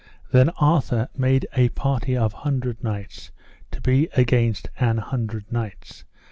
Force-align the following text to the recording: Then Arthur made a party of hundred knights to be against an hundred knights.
Then 0.31 0.49
Arthur 0.57 1.09
made 1.15 1.45
a 1.55 1.69
party 1.69 2.17
of 2.17 2.33
hundred 2.33 2.83
knights 2.83 3.29
to 3.69 3.79
be 3.79 4.09
against 4.17 4.67
an 4.79 4.97
hundred 4.97 5.51
knights. 5.51 6.05